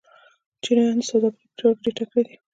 چینایان 0.63 0.97
د 1.01 1.07
سوداګرۍ 1.09 1.39
په 1.41 1.45
چارو 1.57 1.75
کې 1.75 1.81
ډېر 1.83 1.93
تکړه 1.97 2.21
دي. 2.27 2.35